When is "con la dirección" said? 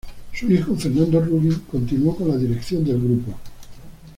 2.15-2.83